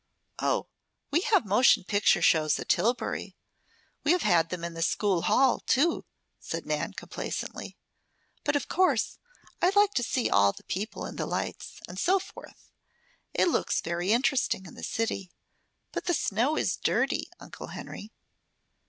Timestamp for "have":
1.21-1.45, 4.13-4.23